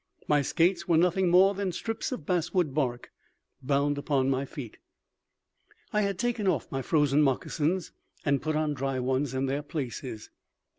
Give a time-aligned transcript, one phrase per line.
[0.27, 3.11] My skates were nothing more than strips of basswood bark
[3.61, 4.77] bound upon my feet.
[5.93, 7.91] I had taken off my frozen moccasins
[8.25, 10.31] and put on dry ones in their places.